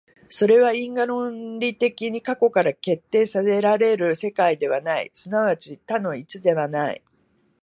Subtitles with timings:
[0.29, 7.03] それは因果論的に過去から決定せられる世界ではない、即ち多の一ではない。